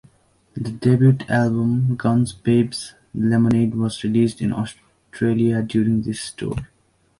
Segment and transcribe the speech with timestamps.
[0.55, 6.55] The debut album "Guns Babes Lemonade" was released in Australia during this tour.